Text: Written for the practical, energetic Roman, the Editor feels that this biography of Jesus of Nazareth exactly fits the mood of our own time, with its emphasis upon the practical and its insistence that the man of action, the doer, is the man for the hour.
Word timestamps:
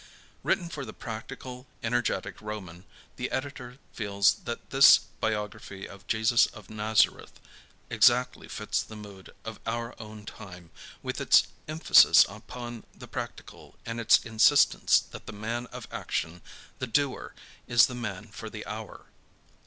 Written 0.41 0.67
for 0.67 0.83
the 0.83 0.93
practical, 0.97 1.67
energetic 1.83 2.41
Roman, 2.41 2.85
the 3.17 3.29
Editor 3.29 3.77
feels 3.93 4.33
that 4.45 4.71
this 4.71 4.97
biography 4.97 5.87
of 5.87 6.07
Jesus 6.07 6.47
of 6.47 6.71
Nazareth 6.71 7.39
exactly 7.87 8.47
fits 8.47 8.81
the 8.81 8.95
mood 8.95 9.29
of 9.45 9.59
our 9.67 9.93
own 10.01 10.25
time, 10.25 10.71
with 11.03 11.21
its 11.21 11.45
emphasis 11.67 12.25
upon 12.27 12.83
the 12.95 13.07
practical 13.07 13.75
and 13.85 14.01
its 14.01 14.17
insistence 14.25 14.99
that 15.11 15.27
the 15.27 15.33
man 15.33 15.67
of 15.67 15.87
action, 15.91 16.41
the 16.79 16.87
doer, 16.87 17.35
is 17.67 17.85
the 17.85 17.93
man 17.93 18.29
for 18.29 18.49
the 18.49 18.65
hour. 18.65 19.05